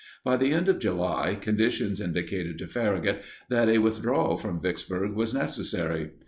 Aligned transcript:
By 0.25 0.35
the 0.35 0.51
end 0.51 0.67
of 0.67 0.79
July, 0.79 1.37
conditions 1.39 2.01
indicated 2.01 2.57
to 2.57 2.67
Farragut 2.67 3.21
that 3.49 3.69
a 3.69 3.77
withdrawal 3.77 4.35
from 4.35 4.59
Vicksburg 4.59 5.11
was 5.13 5.31
necessary. 5.31 6.09